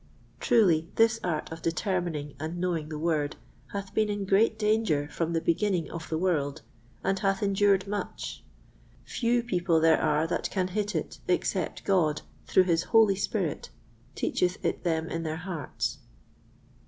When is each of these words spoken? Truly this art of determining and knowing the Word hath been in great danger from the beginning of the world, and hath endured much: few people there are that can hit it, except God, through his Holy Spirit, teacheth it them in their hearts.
Truly 0.39 0.89
this 0.95 1.19
art 1.23 1.51
of 1.51 1.61
determining 1.61 2.33
and 2.39 2.57
knowing 2.57 2.89
the 2.89 2.97
Word 2.97 3.35
hath 3.71 3.93
been 3.93 4.09
in 4.09 4.25
great 4.25 4.57
danger 4.57 5.07
from 5.11 5.33
the 5.33 5.39
beginning 5.41 5.91
of 5.91 6.09
the 6.09 6.17
world, 6.17 6.63
and 7.03 7.19
hath 7.19 7.43
endured 7.43 7.87
much: 7.87 8.43
few 9.05 9.43
people 9.43 9.79
there 9.79 10.01
are 10.01 10.25
that 10.25 10.49
can 10.49 10.69
hit 10.69 10.95
it, 10.95 11.19
except 11.27 11.83
God, 11.83 12.23
through 12.47 12.63
his 12.63 12.85
Holy 12.85 13.15
Spirit, 13.15 13.69
teacheth 14.15 14.65
it 14.65 14.83
them 14.83 15.07
in 15.07 15.21
their 15.21 15.37
hearts. 15.37 15.99